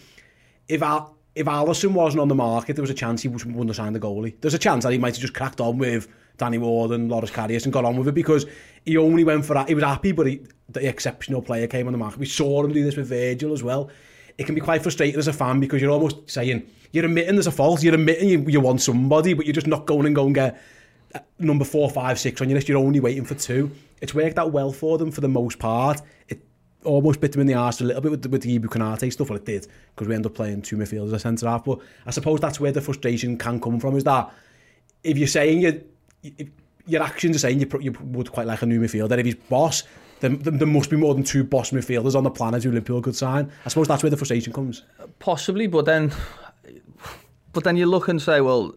if 0.69 0.83
I 0.83 1.05
if 1.35 1.47
Alisson 1.47 1.93
wasn't 1.93 2.21
on 2.21 2.29
the 2.29 2.35
market, 2.35 2.77
there 2.77 2.83
was 2.83 2.91
a 2.91 2.95
chance 2.95 3.23
he 3.23 3.29
wouldn't 3.29 3.69
have 3.69 3.77
signed 3.77 3.97
the 3.97 4.01
goalie. 4.01 4.35
There's 4.41 4.55
a 4.55 4.59
chance 4.59 4.85
that 4.85 4.93
he 4.93 4.99
might 4.99 5.15
have 5.15 5.21
just 5.21 5.35
cracked 5.35 5.61
on 5.61 5.79
with 5.79 6.09
Danny 6.37 6.59
Ward 6.59 6.91
and 6.91 7.11
Loris 7.11 7.31
Karius 7.31 7.65
and 7.65 7.73
got 7.73 7.85
on 7.85 7.97
with 7.97 8.09
it 8.09 8.15
because 8.15 8.47
he 8.85 8.97
only 8.97 9.25
went 9.25 9.45
for 9.45 9.55
that. 9.55 9.69
He 9.69 9.75
was 9.75 9.85
happy, 9.85 10.13
but 10.13 10.27
he, 10.27 10.41
the 10.69 10.87
exceptional 10.89 11.43
player 11.43 11.67
came 11.67 11.87
on 11.87 11.93
the 11.93 11.99
market. 11.99 12.19
We 12.19 12.27
saw 12.27 12.65
him 12.65 12.73
do 12.73 12.83
this 12.85 12.97
with 12.97 13.09
Virgil 13.09 13.53
as 13.53 13.63
well. 13.63 13.91
It 14.37 14.47
can 14.47 14.55
be 14.55 14.61
quite 14.61 14.83
frustrating 14.83 15.19
as 15.19 15.29
a 15.29 15.33
fan 15.33 15.61
because 15.61 15.81
you're 15.81 15.93
almost 15.93 16.29
saying, 16.29 16.67
you're 16.93 17.05
admitting 17.05 17.37
there's 17.37 17.47
a 17.47 17.53
fault, 17.53 17.83
you're 17.83 17.95
admitting 17.95 18.29
you, 18.29 18.41
you 18.49 18.61
want 18.61 18.81
somebody, 18.81 19.33
but 19.35 19.47
you're 19.47 19.53
just 19.53 19.67
not 19.67 19.87
going 19.87 20.07
and 20.07 20.15
go 20.15 20.27
and 20.27 20.35
get 20.35 20.61
uh, 21.15 21.21
number 21.39 21.65
four, 21.65 21.89
five, 21.89 22.19
six 22.19 22.41
on 22.41 22.49
your 22.49 22.57
list. 22.57 22.69
You're 22.69 22.79
only 22.79 23.01
waiting 23.01 23.25
for 23.25 23.35
two. 23.35 23.71
It's 24.01 24.15
worked 24.15 24.39
out 24.39 24.51
well 24.51 24.73
for 24.73 24.99
them 24.99 25.11
for 25.13 25.21
the 25.21 25.29
most 25.29 25.59
part. 25.59 26.03
It 26.29 26.41
almost 26.85 27.21
bit 27.21 27.33
them 27.33 27.41
in 27.41 27.47
the 27.47 27.55
arse 27.55 27.81
a 27.81 27.85
little 27.85 28.03
bit 28.03 28.11
with 28.11 28.23
the, 28.23 28.29
with 28.29 28.43
the 28.43 28.59
Ibou 28.59 28.67
Konaté 28.67 29.13
stuff, 29.13 29.31
well 29.31 29.39
it 29.39 29.45
did, 29.45 29.69
because 29.95 30.09
we 30.09 30.15
end 30.15 30.27
up 30.27 30.35
playing 30.35 30.63
two 30.63 30.77
midfielders 30.77 31.07
as 31.07 31.13
a 31.13 31.19
centre 31.21 31.49
half. 31.49 31.65
But 31.65 31.79
I 32.05 32.11
suppose 32.11 32.41
that's 32.41 32.59
where 32.59 32.73
the 32.73 32.81
frustration 32.81 33.39
can 33.39 33.61
come 33.61 33.79
from, 33.79 33.97
is 33.97 34.05
that 34.05 34.33
if 35.03 35.17
you're 35.17 35.29
saying 35.29 35.63
you, 35.63 35.85
if 36.25 36.49
your 36.87 37.03
actions 37.03 37.37
are 37.37 37.39
saying 37.39 37.61
you, 37.61 37.71
you 37.81 37.93
would 38.01 38.33
quite 38.33 38.47
like 38.47 38.63
a 38.63 38.67
new 38.67 38.81
midfielder, 38.81 39.19
if 39.19 39.27
he's 39.27 39.35
boss, 39.35 39.85
then, 40.21 40.39
then 40.39 40.59
there 40.59 40.69
must 40.69 40.91
be 40.91 40.97
more 40.97 41.15
than 41.15 41.25
two 41.25 41.45
boss 41.45 41.71
midfielders 41.71 42.15
on 42.15 42.25
the 42.25 42.31
planet 42.31 42.65
who 42.65 42.71
Liverpool 42.71 43.03
could 43.03 43.17
sign. 43.17 43.51
I 43.65 43.69
suppose 43.69 43.89
that's 43.89 44.03
where 44.03 44.11
the 44.11 44.17
frustration 44.17 44.53
comes. 44.53 44.83
Uh, 44.99 45.07
possibly, 45.19 45.67
but 45.67 45.85
then, 45.85 46.13
but 47.53 47.65
then 47.65 47.77
you 47.77 47.87
look 47.87 48.09
and 48.09 48.21
say, 48.21 48.41
well, 48.41 48.75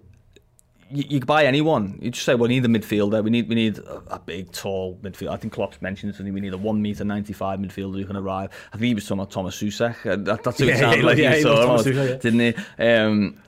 you, 0.89 1.03
you 1.09 1.19
buy 1.19 1.45
anyone. 1.45 1.99
You 2.01 2.11
just 2.11 2.25
say, 2.25 2.35
well, 2.35 2.47
we 2.47 2.59
need 2.59 2.65
a 2.65 2.67
midfielder. 2.69 3.23
We 3.23 3.29
need 3.29 3.49
we 3.49 3.55
need 3.55 3.77
a, 3.79 4.01
a 4.07 4.19
big, 4.19 4.51
tall 4.53 4.97
midfielder. 5.01 5.31
I 5.31 5.37
think 5.37 5.53
Klopp's 5.53 5.81
mentioned 5.81 6.15
something. 6.15 6.33
We 6.33 6.39
need 6.39 6.53
a 6.53 6.57
one 6.57 6.81
meter 6.81 7.03
ninety 7.03 7.33
five 7.33 7.59
midfielder 7.59 7.99
who 7.99 8.05
can 8.05 8.15
arrive. 8.15 8.51
I 8.71 8.77
think 8.77 8.85
he 8.85 8.93
was 8.93 9.05
talking 9.05 9.19
about 9.19 9.31
Thomas 9.31 9.61
Susek. 9.61 10.25
That, 10.25 10.43
that's 10.43 10.59
who 10.59 10.65
yeah, 10.65 10.73
it 10.73 10.77
sounded 10.77 10.99
yeah, 10.99 11.05
like. 11.05 11.17
Yeah, 11.17 11.35
he, 11.35 11.39
he 11.39 11.45
was, 11.45 11.85
Susek, 11.85 12.09
yeah. 12.09 12.15
didn't 12.15 12.39
he? 12.39 12.83
Um, 12.83 13.41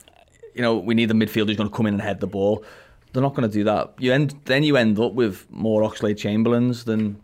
you 0.53 0.61
know, 0.61 0.75
we 0.77 0.95
need 0.95 1.11
a 1.11 1.13
midfielder 1.13 1.47
who's 1.47 1.57
going 1.57 1.69
to 1.69 1.75
come 1.75 1.85
in 1.85 1.93
and 1.93 2.01
head 2.01 2.19
the 2.19 2.27
ball. 2.27 2.65
They're 3.11 3.23
not 3.23 3.33
going 3.35 3.49
to 3.49 3.53
do 3.53 3.63
that. 3.63 3.93
You 3.99 4.13
end 4.13 4.39
then 4.45 4.63
you 4.63 4.77
end 4.77 4.99
up 4.99 5.13
with 5.13 5.47
more 5.49 5.81
Oxlade-Chamberlains 5.81 6.83
than 6.85 7.21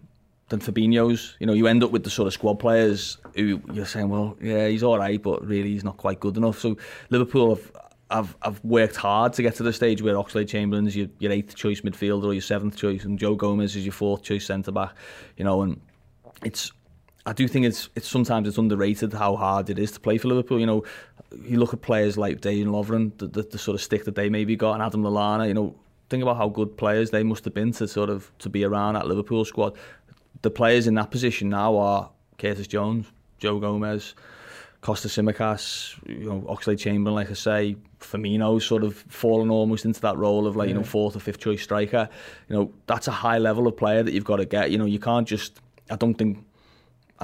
than 0.49 0.59
Fabinho's. 0.59 1.35
You 1.39 1.47
know, 1.47 1.53
you 1.53 1.67
end 1.67 1.83
up 1.83 1.91
with 1.91 2.03
the 2.03 2.09
sort 2.09 2.27
of 2.27 2.33
squad 2.33 2.55
players 2.55 3.17
who 3.35 3.61
you're 3.73 3.85
saying, 3.85 4.09
well, 4.09 4.37
yeah, 4.41 4.67
he's 4.67 4.83
all 4.83 4.97
right, 4.97 5.21
but 5.21 5.45
really 5.45 5.71
he's 5.71 5.83
not 5.83 5.97
quite 5.97 6.19
good 6.19 6.37
enough. 6.37 6.59
So 6.59 6.77
Liverpool 7.09 7.55
have 7.55 7.71
have, 8.11 8.35
have 8.43 8.63
worked 8.63 8.95
hard 8.95 9.33
to 9.33 9.41
get 9.41 9.55
to 9.55 9.63
the 9.63 9.73
stage 9.73 10.01
where 10.01 10.15
Oxlade-Chamberlain's 10.15 10.95
your, 10.95 11.07
your 11.19 11.31
eighth 11.31 11.55
choice 11.55 11.81
midfielder 11.81 12.25
or 12.25 12.33
your 12.33 12.41
seventh 12.41 12.77
choice, 12.77 13.03
and 13.03 13.17
Joe 13.17 13.35
Gomez 13.35 13.75
is 13.75 13.85
your 13.85 13.93
fourth 13.93 14.21
choice 14.21 14.45
centre 14.45 14.71
back. 14.71 14.93
You 15.37 15.43
know, 15.43 15.63
and 15.63 15.81
it's 16.43 16.71
I 17.25 17.33
do 17.33 17.47
think 17.47 17.65
it's 17.65 17.89
it's 17.95 18.07
sometimes 18.07 18.47
it's 18.47 18.57
underrated 18.57 19.13
how 19.13 19.35
hard 19.35 19.69
it 19.69 19.79
is 19.79 19.91
to 19.93 19.99
play 19.99 20.17
for 20.17 20.27
Liverpool. 20.27 20.59
You 20.59 20.67
know, 20.67 20.83
you 21.43 21.59
look 21.59 21.73
at 21.73 21.81
players 21.81 22.17
like 22.17 22.41
Dejan 22.41 22.67
Lovren, 22.67 23.17
the, 23.17 23.27
the, 23.27 23.41
the 23.43 23.57
sort 23.57 23.75
of 23.75 23.81
stick 23.81 24.05
that 24.05 24.15
they 24.15 24.29
maybe 24.29 24.55
got, 24.55 24.73
and 24.73 24.83
Adam 24.83 25.01
Lallana. 25.01 25.47
You 25.47 25.55
know, 25.55 25.75
think 26.09 26.21
about 26.21 26.37
how 26.37 26.49
good 26.49 26.77
players 26.77 27.09
they 27.09 27.23
must 27.23 27.43
have 27.45 27.53
been 27.53 27.71
to 27.73 27.87
sort 27.87 28.09
of 28.09 28.31
to 28.39 28.49
be 28.49 28.63
around 28.63 28.93
that 28.93 29.07
Liverpool 29.07 29.43
squad. 29.43 29.75
The 30.43 30.51
players 30.51 30.85
in 30.85 30.93
that 30.95 31.09
position 31.09 31.49
now 31.49 31.77
are 31.77 32.11
Curtis 32.37 32.67
Jones, 32.67 33.11
Joe 33.39 33.59
Gomez, 33.59 34.13
Costa 34.81 35.07
Tsimikas, 35.07 35.95
you 36.07 36.29
know, 36.29 36.41
Oxlade 36.41 36.77
Chamberlain, 36.77 37.15
like 37.15 37.31
I 37.31 37.33
say, 37.33 37.75
Firmino 37.99 38.61
sort 38.61 38.83
of 38.83 38.97
fallen 39.07 39.49
almost 39.49 39.83
into 39.83 39.99
that 40.01 40.15
role 40.15 40.45
of 40.45 40.55
like, 40.55 40.67
you 40.69 40.75
know, 40.75 40.83
fourth 40.83 41.15
or 41.15 41.19
fifth 41.19 41.39
choice 41.39 41.63
striker. 41.63 42.07
You 42.49 42.55
know, 42.55 42.71
that's 42.85 43.07
a 43.07 43.11
high 43.11 43.39
level 43.39 43.65
of 43.65 43.75
player 43.75 44.03
that 44.03 44.13
you've 44.13 44.25
got 44.25 44.35
to 44.35 44.45
get. 44.45 44.69
You 44.69 44.77
know, 44.77 44.85
you 44.85 44.99
can't 44.99 45.27
just 45.27 45.59
I 45.89 45.95
don't 45.95 46.13
think 46.13 46.45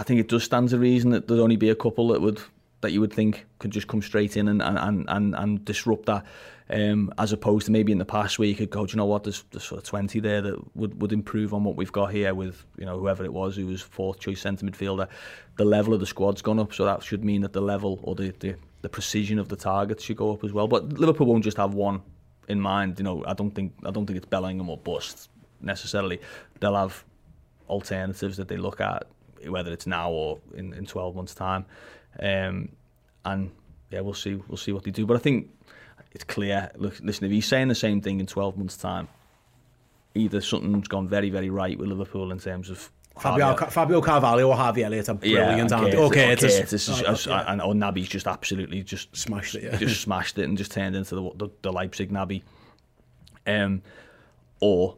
I 0.02 0.04
think 0.04 0.20
it 0.20 0.28
does 0.28 0.44
stand 0.44 0.70
to 0.70 0.80
reason 0.80 1.12
that 1.12 1.28
there'd 1.28 1.40
only 1.40 1.58
be 1.58 1.70
a 1.70 1.76
couple 1.76 2.08
that 2.08 2.22
would 2.22 2.42
that 2.82 2.92
you 2.92 3.00
would 3.02 3.14
think 3.14 3.46
could 3.60 3.70
just 3.70 3.88
come 3.88 4.02
straight 4.02 4.36
in 4.36 4.48
and 4.48 4.60
and, 4.60 5.06
and, 5.08 5.36
and, 5.36 5.64
disrupt 5.64 6.08
that. 6.08 6.26
Um, 6.72 7.14
as 7.20 7.32
opposed 7.34 7.68
to 7.68 7.72
maybe 7.72 7.92
in 7.92 8.00
the 8.00 8.06
past 8.06 8.40
where 8.40 8.48
you 8.48 8.56
could 8.56 8.72
go, 8.72 8.88
do 8.88 8.94
you 8.94 8.98
know 8.98 9.06
what, 9.06 9.26
there's, 9.26 9.44
there's 9.52 9.66
sort 9.66 9.80
of 9.80 9.88
20 9.88 10.20
there 10.22 10.42
that 10.42 10.76
would, 10.76 11.00
would 11.02 11.12
improve 11.12 11.54
on 11.54 11.64
what 11.64 11.76
we've 11.76 11.92
got 11.92 12.14
here 12.14 12.34
with, 12.34 12.66
you 12.78 12.86
know, 12.86 12.98
whoever 12.98 13.24
it 13.24 13.32
was 13.32 13.58
who 13.58 13.68
was 13.68 13.82
fourth 13.82 14.20
choice 14.20 14.42
centre 14.42 14.66
midfielder. 14.66 15.08
The 15.58 15.66
level 15.66 15.94
of 15.94 16.00
the 16.00 16.06
squad's 16.08 16.42
gone 16.42 16.58
up, 16.58 16.74
so 16.74 16.86
that 16.86 17.04
should 17.04 17.24
mean 17.24 17.42
that 17.42 17.54
the 17.54 17.62
level 17.62 18.00
or 18.02 18.16
the, 18.16 18.34
the, 18.40 18.56
the 18.82 18.90
precision 18.90 19.38
of 19.38 19.50
the 19.50 19.58
targets 19.58 20.06
should 20.06 20.18
go 20.18 20.34
up 20.34 20.44
as 20.44 20.52
well. 20.52 20.68
But 20.68 20.94
Liverpool 20.94 21.28
won't 21.28 21.44
just 21.44 21.58
have 21.58 21.76
one 21.76 22.02
in 22.48 22.60
mind. 22.60 22.98
You 22.98 23.04
know, 23.04 23.24
I 23.28 23.34
don't 23.34 23.52
think 23.52 23.74
I 23.86 23.92
don't 23.92 24.08
think 24.08 24.18
it's 24.18 24.26
Bellingham 24.26 24.70
or 24.70 24.78
bust 24.78 25.30
necessarily. 25.60 26.22
They'll 26.60 26.76
have 26.76 27.04
alternatives 27.70 28.38
that 28.38 28.48
they 28.48 28.58
look 28.58 28.80
at, 28.80 29.08
whether 29.48 29.72
it's 29.72 29.88
now 29.88 30.12
or 30.12 30.40
in, 30.56 30.74
in 30.74 30.86
12 30.86 31.16
months' 31.16 31.34
time. 31.36 31.66
Um, 32.20 32.70
and 33.26 33.52
yeah, 33.92 34.02
we'll 34.02 34.14
see 34.14 34.36
we'll 34.48 34.58
see 34.58 34.72
what 34.72 34.84
they 34.84 34.92
do. 34.92 35.06
But 35.06 35.18
I 35.18 35.20
think 35.20 35.50
it's 36.12 36.24
clear. 36.24 36.72
Look, 36.76 37.00
listen, 37.02 37.26
if 37.26 37.32
he's 37.32 37.46
saying 37.48 37.68
the 37.68 37.76
same 37.76 38.02
thing 38.02 38.20
in 38.20 38.26
12 38.26 38.58
months' 38.58 38.78
time, 38.78 39.08
either 40.16 40.42
something's 40.42 40.88
gone 40.88 41.08
very, 41.08 41.30
very 41.30 41.50
right 41.50 41.78
with 41.78 41.90
Liverpool 41.90 42.32
in 42.32 42.40
terms 42.40 42.70
of 42.70 42.92
Fabio, 43.20 43.56
Fabio 43.56 44.02
Carvalho 44.02 44.48
or 44.48 44.56
Harvey 44.56 44.84
Elliott 44.84 45.10
are 45.10 45.16
brilliant. 45.16 45.70
yeah, 45.70 45.78
aren't 45.78 45.92
they? 45.92 45.98
Curtis, 45.98 46.54
okay, 46.54 46.64
it's 46.64 46.74
is- 46.74 47.28
oh, 47.28 47.30
yeah. 47.30 47.52
and 47.52 47.62
or 47.62 47.74
Naby's 47.74 48.08
just 48.08 48.26
absolutely 48.26 48.84
just 48.84 49.16
Smashed 49.16 49.56
it, 49.56 49.64
yeah. 49.64 49.76
just 49.76 50.02
smashed 50.08 50.38
it 50.38 50.46
and 50.46 50.58
just 50.58 50.72
turned 50.72 50.96
into 50.96 51.16
the 51.16 51.32
the, 51.36 51.50
the 51.62 51.72
Leipzig 51.74 52.12
Naby. 52.12 52.42
Um, 53.46 53.82
or 54.60 54.98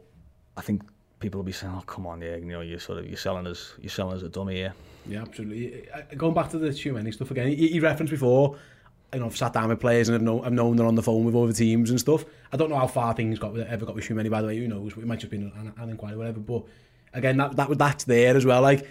I 0.56 0.60
think 0.60 0.82
people 1.24 1.38
will 1.38 1.44
be 1.44 1.52
saying, 1.52 1.72
"Oh, 1.74 1.82
come 1.86 2.06
on, 2.06 2.20
yeah, 2.20 2.36
you 2.36 2.44
know, 2.44 2.60
you're 2.60 2.78
sort 2.78 2.98
of 2.98 3.06
you're 3.06 3.16
selling 3.16 3.46
us 3.46 3.74
you're 3.80 3.90
selling 3.90 4.16
us 4.16 4.22
a 4.22 4.28
dummy 4.28 4.56
here." 4.56 4.74
Yeah, 5.06 5.22
absolutely. 5.22 5.86
Going 6.16 6.34
back 6.34 6.50
to 6.50 6.58
the 6.58 6.92
many 6.92 7.12
stuff 7.12 7.30
again, 7.30 7.48
he, 7.48 7.80
referenced 7.80 8.10
before, 8.10 8.56
you 9.12 9.20
know, 9.20 9.26
I've 9.26 9.36
sat 9.36 9.52
down 9.52 9.68
with 9.68 9.80
players 9.80 10.08
and 10.08 10.16
I've, 10.16 10.22
know, 10.22 10.42
I've 10.42 10.52
known 10.52 10.76
they're 10.76 10.86
on 10.86 10.94
the 10.94 11.02
phone 11.02 11.24
with 11.24 11.34
other 11.34 11.52
teams 11.52 11.90
and 11.90 12.00
stuff. 12.00 12.24
I 12.52 12.56
don't 12.56 12.70
know 12.70 12.78
how 12.78 12.86
far 12.86 13.14
things 13.14 13.38
got 13.38 13.52
with, 13.52 13.66
ever 13.66 13.84
got 13.84 13.94
with 13.94 14.08
many, 14.10 14.28
by 14.28 14.40
the 14.40 14.48
way, 14.48 14.58
who 14.58 14.68
knows? 14.68 14.92
It 14.92 15.06
might 15.06 15.18
just 15.18 15.30
been 15.30 15.52
an, 15.56 15.72
an 15.76 15.90
inquiry, 15.90 16.16
whatever. 16.16 16.40
But 16.40 16.64
again, 17.12 17.36
that, 17.36 17.56
that 17.56 17.76
that's 17.76 18.04
there 18.04 18.36
as 18.36 18.46
well. 18.46 18.62
Like, 18.62 18.88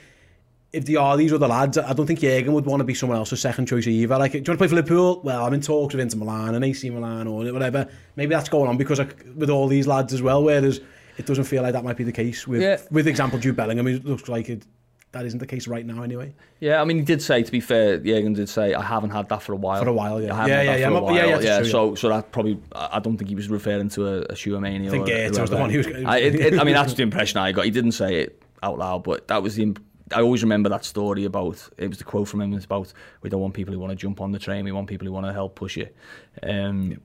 if 0.71 0.85
they 0.85 0.95
are 0.95 1.15
these 1.17 1.31
other 1.31 1.47
lads, 1.47 1.77
I 1.77 1.93
don't 1.93 2.07
think 2.07 2.19
Jurgen 2.19 2.53
would 2.53 2.65
want 2.65 2.79
to 2.79 2.83
be 2.83 2.95
someone 2.95 3.17
else's 3.17 3.41
second 3.41 3.67
choice 3.67 3.85
either. 3.85 4.17
Like, 4.17 4.31
do 4.31 4.37
you 4.39 4.43
want 4.43 4.45
to 4.45 4.57
play 4.57 4.67
for 4.67 4.75
Liverpool? 4.75 5.21
Well, 5.23 5.45
I'm 5.45 5.53
in 5.53 5.61
talks 5.61 5.93
with 5.93 6.01
Inter 6.01 6.17
Milan 6.17 6.55
and 6.55 6.65
AC 6.65 6.89
Milan 6.89 7.27
or 7.27 7.51
whatever. 7.51 7.87
Maybe 8.15 8.33
that's 8.33 8.49
going 8.49 8.69
on 8.69 8.77
because 8.77 8.97
like, 8.97 9.23
with 9.35 9.51
all 9.51 9.67
these 9.67 9.85
lads 9.85 10.13
as 10.13 10.21
well, 10.23 10.43
whereas 10.43 10.81
it 11.17 11.25
doesn't 11.25 11.43
feel 11.45 11.63
like 11.63 11.73
that 11.73 11.83
might 11.83 11.97
be 11.97 12.03
the 12.03 12.11
case 12.11 12.47
with, 12.47 12.61
Yeah. 12.61 12.77
with 12.91 13.07
example, 13.07 13.39
Jude 13.39 13.55
Bellingham. 13.55 13.87
It 13.87 14.05
looks 14.05 14.27
like 14.29 14.49
it, 14.49 14.65
that 15.11 15.25
isn't 15.25 15.39
the 15.39 15.45
case 15.45 15.67
right 15.67 15.85
now 15.85 16.01
anyway. 16.01 16.33
Yeah, 16.59 16.81
I 16.81 16.85
mean, 16.85 16.97
he 16.97 17.03
did 17.03 17.21
say, 17.21 17.43
to 17.43 17.51
be 17.51 17.59
fair, 17.59 17.99
Jürgen 17.99 18.35
did 18.35 18.49
say, 18.49 18.73
I 18.73 18.81
haven't 18.81 19.11
had 19.11 19.29
that 19.29 19.41
for 19.43 19.53
a 19.53 19.55
while. 19.55 19.81
For 19.83 19.89
a 19.89 19.93
while, 19.93 20.21
yeah. 20.21 20.47
Yeah, 20.47 20.61
yeah, 20.61 20.75
yeah, 20.75 20.89
while. 20.89 21.13
yeah, 21.15 21.25
yeah, 21.25 21.37
that's 21.37 21.69
true, 21.69 21.69
so, 21.71 21.95
so 21.95 22.09
that 22.09 22.31
probably, 22.31 22.57
I 22.73 22.99
don't 22.99 23.17
think 23.17 23.29
he 23.29 23.35
was 23.35 23.47
referring 23.49 23.89
to 23.89 24.07
a, 24.07 24.21
a 24.29 24.35
Schumann 24.35 24.85
I 24.85 24.89
think 24.89 25.05
Gaeta 25.05 25.41
was 25.41 25.49
the 25.49 25.57
one 25.57 25.69
who 25.69 25.77
was- 25.77 25.87
I, 25.87 26.17
it, 26.17 26.35
it, 26.35 26.59
I 26.59 26.63
mean, 26.63 26.73
that's 26.79 26.93
the 26.95 27.03
impression 27.03 27.37
I 27.39 27.51
got. 27.51 27.65
He 27.65 27.71
didn't 27.71 27.91
say 27.91 28.21
it 28.21 28.41
out 28.63 28.79
loud, 28.79 29.03
but 29.03 29.27
that 29.27 29.43
was 29.43 29.55
the. 29.55 29.63
imp- 29.63 29.83
I 30.11 30.21
always 30.21 30.43
remember 30.43 30.69
that 30.69 30.85
story 30.85 31.25
about. 31.25 31.67
It 31.77 31.87
was 31.87 31.97
the 31.97 32.03
quote 32.03 32.27
from 32.27 32.41
him. 32.41 32.53
It's 32.53 32.65
about 32.65 32.91
we 33.21 33.29
don't 33.29 33.41
want 33.41 33.53
people 33.53 33.73
who 33.73 33.79
want 33.79 33.91
to 33.91 33.95
jump 33.95 34.21
on 34.21 34.31
the 34.31 34.37
train. 34.39 34.63
We 34.65 34.71
want 34.71 34.87
people 34.87 35.07
who 35.07 35.13
want 35.13 35.25
to 35.25 35.33
help 35.33 35.55
push 35.55 35.77
it. 35.77 35.95
Um, 36.43 36.99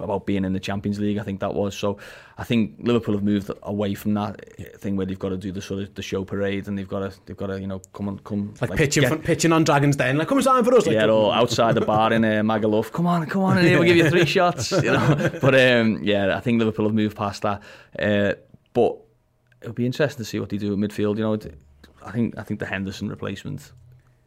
About 0.00 0.26
being 0.26 0.44
in 0.44 0.52
the 0.52 0.60
Champions 0.60 1.00
League, 1.00 1.18
I 1.18 1.22
think 1.24 1.40
that 1.40 1.54
was. 1.54 1.76
So, 1.76 1.98
I 2.36 2.44
think 2.44 2.76
Liverpool 2.78 3.14
have 3.14 3.24
moved 3.24 3.50
away 3.64 3.94
from 3.94 4.14
that 4.14 4.40
thing 4.80 4.96
where 4.96 5.04
they've 5.06 5.18
got 5.18 5.30
to 5.30 5.36
do 5.36 5.50
the 5.50 5.60
sort 5.60 5.82
of 5.82 5.94
the 5.94 6.02
show 6.02 6.24
parade 6.24 6.68
and 6.68 6.78
they've 6.78 6.86
got 6.86 7.00
to 7.00 7.18
they've 7.26 7.36
got 7.36 7.48
to 7.48 7.60
you 7.60 7.66
know 7.66 7.80
come 7.92 8.06
on 8.08 8.18
come 8.20 8.54
Like, 8.60 8.76
pitching, 8.76 9.02
get- 9.02 9.24
pitching 9.24 9.52
on 9.52 9.64
Dragon's 9.64 9.96
Den, 9.96 10.16
like 10.16 10.28
come 10.28 10.38
and 10.38 10.44
sign 10.44 10.62
for 10.62 10.72
us. 10.74 10.86
Like, 10.86 10.94
yeah, 10.94 11.06
or 11.10 11.34
outside 11.40 11.74
the 11.74 11.80
bar 11.80 12.12
in 12.12 12.24
uh, 12.24 12.28
Magaluf. 12.42 12.92
Come 12.92 13.06
on, 13.08 13.26
come 13.26 13.42
on, 13.42 13.58
in 13.58 13.64
here, 13.64 13.78
we'll 13.78 13.88
give 13.88 13.96
you 13.96 14.08
three 14.08 14.24
shots. 14.26 14.70
You 14.82 14.92
know, 14.92 15.30
but 15.40 15.54
um, 15.58 16.00
yeah, 16.02 16.36
I 16.36 16.40
think 16.40 16.60
Liverpool 16.60 16.84
have 16.86 16.94
moved 16.94 17.16
past 17.16 17.42
that. 17.42 17.62
Uh, 17.98 18.34
but 18.72 18.98
it'll 19.62 19.72
be 19.74 19.86
interesting 19.86 20.18
to 20.18 20.24
see 20.24 20.38
what 20.38 20.50
they 20.50 20.58
do 20.58 20.72
at 20.72 20.78
midfield. 20.78 21.16
You 21.16 21.22
know, 21.24 21.38
I 22.04 22.12
think 22.12 22.38
I 22.38 22.42
think 22.44 22.60
the 22.60 22.66
Henderson 22.66 23.08
replacement 23.08 23.72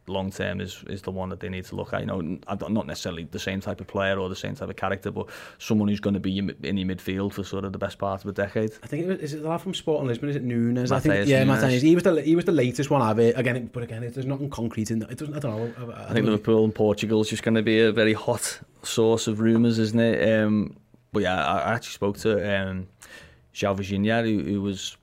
long 0.08 0.30
term 0.30 0.60
is 0.60 0.82
is 0.88 1.02
the 1.02 1.10
one 1.10 1.28
that 1.28 1.40
they 1.40 1.48
need 1.48 1.64
to 1.66 1.76
look 1.76 1.92
at. 1.92 2.00
You 2.00 2.06
know, 2.06 2.20
not 2.68 2.86
necessarily 2.86 3.24
the 3.24 3.38
same 3.38 3.60
type 3.60 3.80
of 3.80 3.86
player 3.86 4.18
or 4.18 4.28
the 4.28 4.36
same 4.36 4.54
type 4.54 4.68
of 4.68 4.76
character, 4.76 5.10
but 5.10 5.28
someone 5.58 5.88
who's 5.88 6.00
going 6.00 6.14
to 6.14 6.20
be 6.20 6.38
in 6.38 6.76
your 6.76 6.88
midfield 6.88 7.34
for 7.34 7.44
sort 7.44 7.64
of 7.64 7.72
the 7.72 7.78
best 7.78 7.98
part 7.98 8.22
of 8.24 8.30
a 8.30 8.32
decade. 8.32 8.72
I 8.82 8.86
think 8.86 9.04
it 9.04 9.08
was, 9.08 9.18
is 9.20 9.34
it 9.34 9.42
the 9.42 9.48
lad 9.48 9.60
from 9.60 9.74
Sporting 9.74 10.08
Lisbon? 10.08 10.28
Is 10.28 10.36
it 10.36 10.42
Nunes? 10.42 10.90
Matthias 10.90 10.92
I 10.92 11.16
think 11.16 11.28
yeah, 11.28 11.44
Nunes. 11.44 11.62
Matthias. 11.62 11.82
He 11.82 11.94
was 11.94 12.04
the 12.04 12.22
he 12.22 12.36
was 12.36 12.44
the 12.44 12.52
latest 12.52 12.90
one 12.90 13.02
I've 13.02 13.18
it. 13.18 13.38
Again, 13.38 13.70
but 13.72 13.82
again, 13.82 14.02
it, 14.02 14.14
there's 14.14 14.26
nothing 14.26 14.50
concrete 14.50 14.90
in 14.90 14.98
that. 15.00 15.10
It 15.10 15.18
doesn't. 15.18 15.34
I 15.34 15.38
don't 15.38 15.78
know. 15.78 15.94
I, 15.94 16.00
I, 16.00 16.10
I 16.10 16.12
think 16.12 16.26
Liverpool 16.26 16.64
and 16.64 16.74
Portugal 16.74 17.20
is 17.20 17.28
just 17.28 17.42
going 17.42 17.54
to 17.54 17.62
be 17.62 17.80
a 17.80 17.92
very 17.92 18.12
hot 18.14 18.60
source 18.82 19.26
of 19.26 19.40
rumours, 19.40 19.78
isn't 19.78 20.00
it? 20.00 20.42
Um, 20.42 20.76
but 21.12 21.22
yeah, 21.22 21.44
I, 21.44 21.58
I 21.58 21.72
actually 21.74 21.92
spoke 21.92 22.18
to 22.18 22.32
um, 22.60 22.88
Xavi 23.54 23.76
Virginia, 23.76 24.22
who, 24.22 24.42
who 24.42 24.62
was 24.62 24.96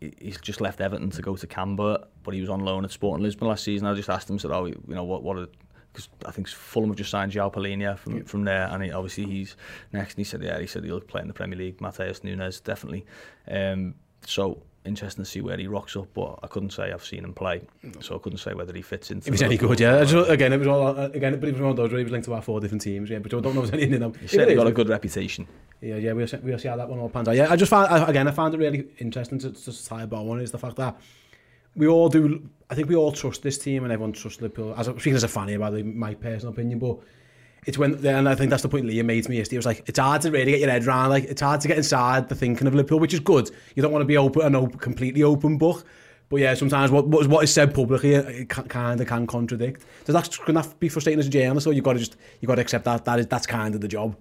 he's 0.00 0.40
just 0.40 0.60
left 0.60 0.80
Everton 0.80 1.10
to 1.10 1.22
go 1.22 1.36
to 1.36 1.46
Canberra, 1.46 2.06
but 2.22 2.34
he 2.34 2.40
was 2.40 2.50
on 2.50 2.60
loan 2.60 2.84
at 2.84 2.90
Sporting 2.90 3.22
Lisbon 3.22 3.48
last 3.48 3.64
season. 3.64 3.86
I 3.86 3.94
just 3.94 4.08
asked 4.08 4.28
him, 4.28 4.38
said, 4.38 4.50
"Oh, 4.50 4.66
you 4.66 4.80
know 4.88 5.04
what? 5.04 5.22
What 5.22 5.38
are 5.38 5.46
because 5.92 6.08
I 6.24 6.30
think 6.30 6.48
Fulham 6.48 6.90
have 6.90 6.96
just 6.96 7.10
signed 7.10 7.32
Jao 7.32 7.50
Polinia 7.50 7.98
from, 7.98 8.18
yeah. 8.18 8.22
from 8.24 8.44
there, 8.44 8.68
and 8.70 8.84
he, 8.84 8.92
obviously 8.92 9.26
he's 9.26 9.56
next. 9.92 10.14
And 10.14 10.18
he 10.18 10.24
said, 10.24 10.42
yeah, 10.42 10.58
he 10.60 10.66
said 10.66 10.84
he'll 10.84 11.00
play 11.00 11.20
in 11.20 11.28
the 11.28 11.34
Premier 11.34 11.58
League. 11.58 11.80
Mateus 11.80 12.22
Nunes 12.22 12.60
definitely. 12.60 13.04
Um, 13.48 13.94
so 14.24 14.62
interesting 14.84 15.24
to 15.24 15.30
see 15.30 15.40
where 15.40 15.56
he 15.56 15.66
rocks 15.66 15.96
up, 15.96 16.08
but 16.14 16.38
I 16.42 16.46
couldn't 16.46 16.70
say 16.70 16.92
I've 16.92 17.04
seen 17.04 17.24
him 17.24 17.34
play, 17.34 17.62
so 18.00 18.16
I 18.16 18.18
couldn't 18.18 18.38
say 18.38 18.54
whether 18.54 18.72
he 18.72 18.82
fits 18.82 19.10
into. 19.10 19.28
If 19.28 19.34
he's 19.34 19.42
any 19.42 19.56
good, 19.56 19.78
yeah. 19.78 20.04
Just, 20.04 20.30
again, 20.30 20.52
it 20.52 20.58
was 20.58 20.68
all 20.68 20.86
uh, 20.98 21.08
again, 21.08 21.38
but 21.38 21.56
those 21.58 21.76
though 21.76 21.88
he 21.88 22.02
was 22.02 22.12
linked 22.12 22.24
to 22.26 22.32
about 22.32 22.44
four 22.44 22.60
different 22.60 22.82
teams, 22.82 23.10
yeah, 23.10 23.18
but 23.18 23.32
I 23.34 23.40
don't 23.40 23.54
know 23.54 23.62
if 23.62 23.70
there's 23.70 23.82
any 23.82 23.94
in 23.94 24.00
them. 24.00 24.14
He's 24.14 24.30
certainly 24.30 24.54
got 24.54 24.66
a 24.66 24.72
good 24.72 24.88
reputation. 24.88 25.46
Yeah, 25.80 25.96
yeah, 25.96 26.12
we'll 26.12 26.26
see, 26.26 26.38
we'll 26.38 26.58
see 26.58 26.68
how 26.68 26.76
that 26.76 26.88
one 26.88 26.98
all 26.98 27.08
pans 27.08 27.28
out. 27.28 27.36
Yeah, 27.36 27.50
I 27.50 27.56
just 27.56 27.70
found 27.70 27.92
I, 27.92 28.08
again, 28.08 28.28
I 28.28 28.30
found 28.30 28.54
it 28.54 28.58
really 28.58 28.88
interesting 28.98 29.38
to, 29.40 29.50
to 29.50 29.84
tie 29.84 30.02
about 30.02 30.24
one 30.24 30.40
is 30.40 30.50
the 30.50 30.58
fact 30.58 30.76
that 30.76 30.96
we 31.74 31.86
all 31.86 32.08
do. 32.08 32.48
I 32.68 32.74
think 32.74 32.88
we 32.88 32.96
all 32.96 33.12
trust 33.12 33.42
this 33.42 33.58
team, 33.58 33.84
and 33.84 33.92
everyone 33.92 34.12
trusts 34.12 34.40
Liverpool. 34.40 34.74
As 34.76 34.88
a, 34.88 34.92
speaking 34.92 35.14
as 35.14 35.24
a 35.24 35.28
fan 35.28 35.48
about 35.50 35.60
by 35.60 35.70
the 35.70 35.76
way, 35.76 35.82
my 35.82 36.14
personal 36.14 36.52
opinion, 36.52 36.78
but 36.78 36.98
it's 37.66 37.76
when 37.76 38.04
and 38.06 38.28
I 38.28 38.34
think 38.34 38.50
that's 38.50 38.62
the 38.62 38.68
point 38.68 38.86
Liam 38.86 39.04
made 39.04 39.24
to 39.24 39.30
me 39.30 39.36
yesterday. 39.36 39.56
It 39.56 39.58
was 39.58 39.66
like 39.66 39.82
it's 39.86 39.98
hard 39.98 40.22
to 40.22 40.30
really 40.30 40.52
get 40.52 40.60
your 40.60 40.70
head 40.70 40.86
around. 40.86 41.10
Like 41.10 41.24
it's 41.24 41.42
hard 41.42 41.60
to 41.60 41.68
get 41.68 41.76
inside 41.76 42.28
the 42.28 42.34
thinking 42.34 42.66
of 42.66 42.74
Liverpool, 42.74 42.98
which 42.98 43.14
is 43.14 43.20
good. 43.20 43.50
You 43.74 43.82
don't 43.82 43.92
want 43.92 44.02
to 44.02 44.06
be 44.06 44.16
open 44.16 44.42
and 44.42 44.56
open, 44.56 44.78
completely 44.78 45.22
open 45.22 45.58
book. 45.58 45.84
But 46.30 46.36
yeah, 46.36 46.54
sometimes 46.54 46.90
what 46.90 47.06
what 47.08 47.44
is 47.44 47.52
said 47.52 47.74
publicly 47.74 48.14
it 48.14 48.48
kind 48.48 49.00
of 49.00 49.06
can 49.06 49.26
contradict. 49.26 49.84
Does 50.04 50.14
that 50.14 50.44
can 50.44 50.54
that 50.54 50.78
be 50.78 50.88
frustrating 50.88 51.18
as 51.18 51.26
a 51.26 51.30
journalist, 51.30 51.66
or 51.66 51.72
you 51.72 51.82
got 51.82 51.94
to 51.94 51.98
just 51.98 52.16
you 52.40 52.48
got 52.48 52.54
to 52.54 52.62
accept 52.62 52.84
that 52.84 53.04
that 53.04 53.18
is 53.18 53.26
that's 53.26 53.46
kind 53.46 53.74
of 53.74 53.80
the 53.80 53.88
job? 53.88 54.16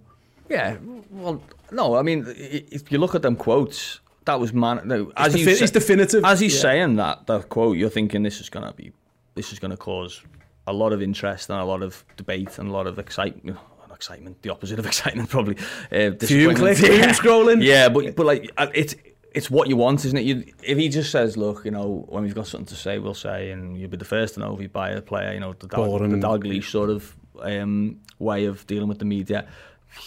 Yeah, 0.49 0.77
well, 1.11 1.43
no, 1.71 1.95
I 1.95 2.01
mean, 2.01 2.25
if 2.27 2.91
you 2.91 2.97
look 2.97 3.13
at 3.13 3.21
them 3.21 3.35
quotes, 3.35 3.99
that 4.25 4.39
was 4.39 4.51
man. 4.51 4.81
No, 4.85 5.11
as 5.15 5.35
it's, 5.35 5.45
defi- 5.45 5.63
it's 5.63 5.71
definitive. 5.71 6.25
As 6.25 6.39
he's 6.39 6.55
yeah. 6.55 6.61
saying 6.61 6.95
that 6.95 7.27
that 7.27 7.49
quote, 7.49 7.77
you're 7.77 7.91
thinking 7.91 8.23
this 8.23 8.41
is 8.41 8.49
gonna 8.49 8.73
be, 8.73 8.91
this 9.35 9.53
is 9.53 9.59
gonna 9.59 9.77
cause 9.77 10.23
a 10.69 10.73
lot 10.73 10.93
of 10.93 11.01
interest 11.01 11.49
and 11.49 11.59
a 11.59 11.65
lot 11.65 11.81
of 11.81 12.05
debate 12.17 12.57
and 12.57 12.69
a 12.69 12.71
lot 12.71 12.87
of 12.87 12.99
excitement. 12.99 13.57
Excitement, 13.93 14.41
the 14.43 14.49
opposite 14.49 14.79
of 14.79 14.85
excitement, 14.93 15.27
probably. 15.27 15.57
Uh, 15.91 16.11
Fume 16.21 16.55
click, 16.55 16.77
yeah. 16.81 17.11
scrolling. 17.11 17.61
Yeah, 17.61 17.89
but 17.89 18.15
but 18.15 18.25
like 18.25 18.49
uh, 18.57 18.67
it's 18.73 18.95
it's 19.33 19.51
what 19.51 19.67
you 19.67 19.75
want, 19.75 20.05
isn't 20.05 20.17
it? 20.17 20.23
You, 20.23 20.45
if 20.63 20.77
he 20.77 20.87
just 20.87 21.11
says, 21.11 21.35
"Look, 21.35 21.65
you 21.65 21.71
know, 21.71 22.05
when 22.07 22.23
we've 22.23 22.33
got 22.33 22.47
something 22.47 22.67
to 22.67 22.75
say, 22.75 22.97
we'll 22.97 23.13
say," 23.13 23.51
and 23.51 23.77
you'll 23.77 23.89
be 23.89 23.97
the 23.97 24.05
first 24.05 24.35
to 24.35 24.39
know 24.39 24.55
if 24.55 24.61
you 24.61 24.69
buy 24.69 24.91
a 24.91 25.01
player, 25.01 25.33
you 25.33 25.41
know, 25.41 25.51
the, 25.51 25.67
dog, 25.67 25.99
the 25.99 26.15
Dalglish 26.15 26.71
sort 26.71 26.89
of 26.89 27.13
um, 27.41 27.99
way 28.19 28.45
of 28.45 28.65
dealing 28.67 28.87
with 28.87 28.99
the 28.99 29.05
media. 29.05 29.45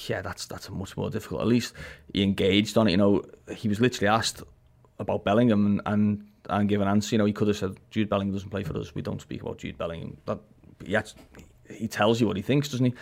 Yeah, 0.09 0.23
that's 0.23 0.47
that's 0.47 0.71
much 0.71 0.97
more 0.97 1.11
difficult. 1.11 1.43
At 1.43 1.49
least 1.49 1.75
he 2.15 2.23
engaged 2.23 2.79
on 2.79 2.89
it. 2.89 2.93
You 2.93 2.97
know, 2.97 3.23
he 3.55 3.69
was 3.69 3.79
literally 3.79 4.09
asked 4.09 4.43
about 4.99 5.25
Bellingham 5.25 5.67
and, 5.67 5.83
and 5.85 6.27
and 6.49 6.69
give 6.69 6.81
an 6.81 6.89
answer. 6.89 7.15
You 7.15 7.19
know, 7.19 7.25
he 7.25 7.33
could 7.33 7.49
have 7.49 7.57
said 7.57 7.77
Jude 7.91 8.09
Bellingham 8.09 8.35
doesn't 8.35 8.51
play 8.51 8.63
for 8.63 8.77
us. 8.79 8.95
We 8.95 9.03
don't 9.03 9.21
speak 9.21 9.43
about 9.43 9.59
Jude 9.59 9.79
Bellingham. 9.79 10.17
That 10.27 10.39
yet 10.89 11.13
he 11.71 11.89
tells 11.89 12.21
you 12.21 12.27
what 12.27 12.37
he 12.37 12.43
thinks, 12.43 12.69
doesn't 12.69 12.87
he? 12.87 12.95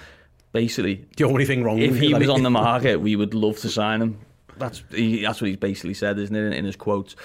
Basically, 0.53 1.07
the 1.17 1.25
only 1.25 1.45
thing 1.45 1.63
wrong. 1.63 1.79
If 1.79 1.99
he 1.99 2.13
was 2.13 2.29
on 2.29 2.43
the 2.43 2.51
market, 2.65 3.01
we 3.01 3.15
would 3.17 3.35
love 3.35 3.59
to 3.61 3.69
sign 3.69 4.03
him. 4.03 4.19
That's 4.57 4.83
he, 4.91 5.23
that's 5.23 5.41
what 5.41 5.49
he's 5.49 5.57
basically 5.57 5.95
said, 5.95 6.19
isn't 6.19 6.35
it, 6.35 6.47
in, 6.47 6.53
in 6.53 6.65
his 6.65 6.77
quotes? 6.77 7.17